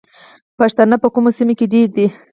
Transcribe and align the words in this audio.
پښتانه 0.57 0.95
په 1.03 1.07
کومو 1.13 1.29
سیمو 1.37 1.53
کې 1.59 1.65
ډیر 1.73 1.87
دي؟ 1.95 2.07